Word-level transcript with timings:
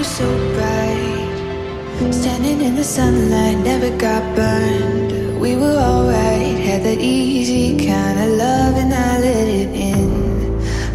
was 0.00 0.08
so 0.08 0.30
bright. 0.54 2.12
Standing 2.20 2.62
in 2.62 2.74
the 2.74 2.84
sunlight, 2.98 3.58
never 3.58 3.90
got 3.98 4.22
burned. 4.34 5.38
We 5.38 5.56
were 5.56 5.78
alright, 5.90 6.56
had 6.68 6.82
that 6.84 7.00
easy 7.00 7.66
kind 7.86 8.18
of 8.24 8.30
love, 8.44 8.74
and 8.82 8.94
I 8.94 9.12
let 9.28 9.46
it 9.62 9.72
in 9.92 10.08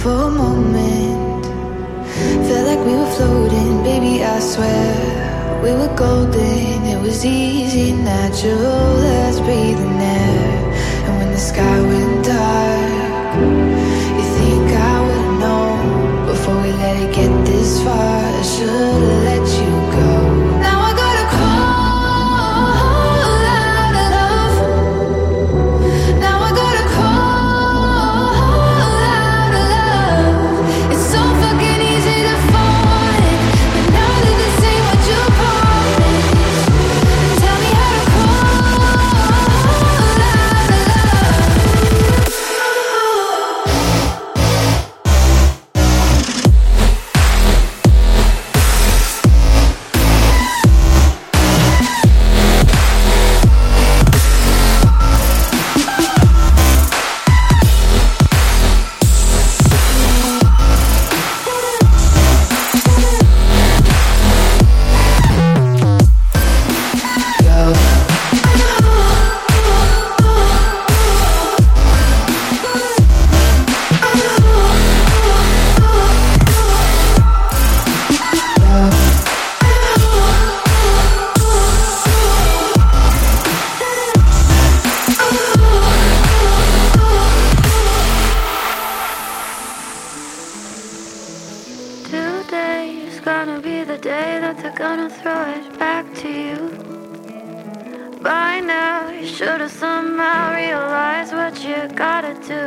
for 0.00 0.14
a 0.28 0.30
moment. 0.30 1.44
Felt 2.46 2.66
like 2.70 2.82
we 2.88 2.94
were 3.00 3.12
floating, 3.16 3.72
baby, 3.82 4.24
I 4.24 4.38
swear. 4.40 5.60
We 5.64 5.72
were 5.80 5.94
golden, 5.94 6.78
it 6.94 7.00
was 7.06 7.26
easy, 7.26 7.92
natural 7.92 9.02
as 9.26 9.38
breathing 9.46 10.00
air. 10.00 10.48
And 11.04 11.12
when 11.18 11.30
the 11.30 11.44
sky 11.50 11.78
went 11.92 12.13
day 94.04 94.38
that 94.38 94.58
they're 94.58 94.80
gonna 94.86 95.08
throw 95.08 95.42
it 95.56 95.78
back 95.78 96.04
to 96.14 96.28
you. 96.28 96.58
By 98.20 98.60
now, 98.60 99.08
you 99.08 99.26
should 99.26 99.62
have 99.62 99.70
somehow 99.70 100.54
realized 100.54 101.32
what 101.32 101.54
you 101.64 101.88
gotta 101.96 102.34
do. 102.46 102.64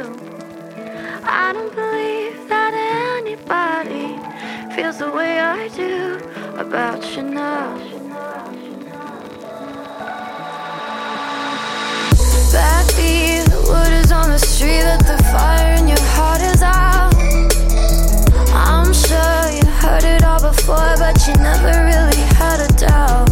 I 1.23 1.53
don't 1.53 1.73
believe 1.75 2.49
that 2.49 2.73
anybody 3.19 4.07
feels 4.75 4.97
the 4.97 5.11
way 5.11 5.39
I 5.39 5.67
do 5.83 6.17
about 6.57 7.05
you 7.15 7.21
now. 7.21 7.77
Backbeat, 12.51 13.45
the 13.53 13.61
wood 13.69 13.93
is 14.03 14.11
on 14.11 14.27
the 14.31 14.39
street, 14.39 14.81
that 14.89 15.05
the 15.05 15.23
fire 15.25 15.75
in 15.75 15.87
your 15.87 16.03
heart 16.15 16.41
is 16.41 16.63
out. 16.63 16.96
before, 20.51 20.95
but 20.97 21.27
you 21.27 21.33
never 21.35 21.83
really 21.83 22.23
had 22.35 22.61
a 22.61 22.73
doubt. 22.73 23.26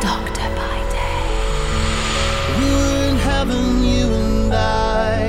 Doctor 0.00 0.48
by 0.56 0.78
day. 0.90 1.36
We 2.58 2.66
were 2.78 3.08
in 3.10 3.16
heaven, 3.16 3.82
you 3.84 4.06
and 4.06 4.54
I. 4.54 5.20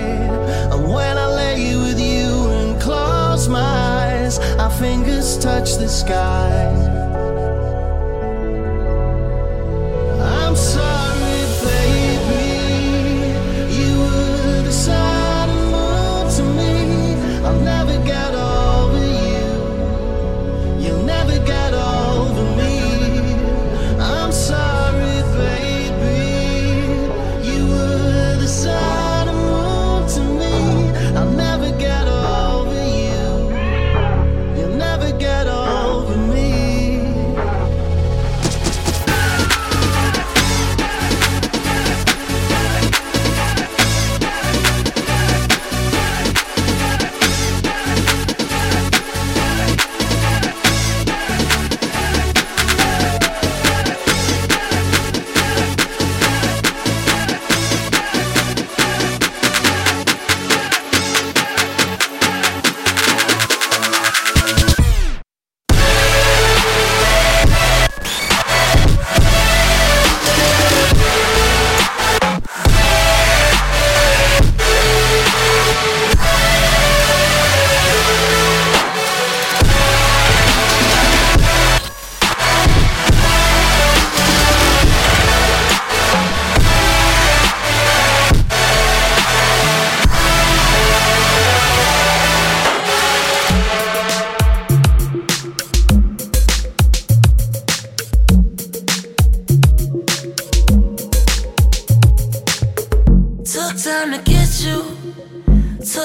And 0.72 0.92
when 0.94 1.18
I 1.18 1.28
lay 1.28 1.76
with 1.76 2.00
you 2.00 2.50
and 2.52 2.82
close 2.82 3.48
my 3.50 3.60
eyes, 3.60 4.40
our 4.60 4.72
fingers 4.72 5.38
touch 5.38 5.76
the 5.76 5.90
sky. 5.90 6.91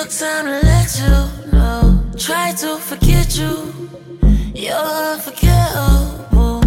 Took 0.02 0.10
time 0.10 0.44
to 0.44 0.60
let 0.66 0.98
you 0.98 1.52
know. 1.52 2.02
Try 2.18 2.52
to 2.52 2.76
forget 2.76 3.38
you, 3.38 3.72
you're 4.54 4.74
unforgettable. 4.74 6.60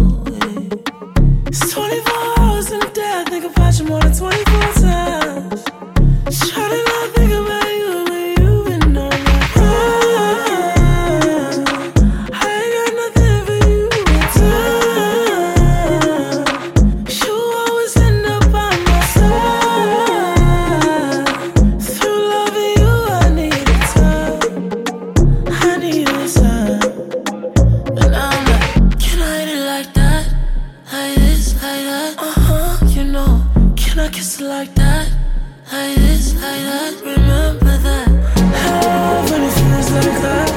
It's 1.46 1.72
24 1.72 2.40
hours 2.40 2.72
in 2.72 2.82
a 2.82 2.90
day, 2.92 3.12
I 3.20 3.24
think 3.30 3.44
about 3.44 3.78
you 3.78 3.84
more 3.86 4.00
than 4.00 4.16
24 4.16 4.49
Like 30.92 31.14
this, 31.14 31.54
like 31.54 31.84
that, 31.84 32.16
uh 32.18 32.32
huh, 32.36 32.84
you 32.86 33.04
know. 33.04 33.44
Can 33.76 34.00
I 34.00 34.08
kiss 34.08 34.40
it 34.40 34.44
like 34.44 34.74
that? 34.74 35.08
Like 35.72 35.94
this, 35.96 36.34
like 36.34 36.42
that, 36.42 37.00
remember 37.04 37.76
that. 37.78 38.08
Head 38.60 38.84
over, 38.86 39.36
it 39.36 39.52
feels 39.52 39.90
like 39.92 40.22
that. 40.22 40.49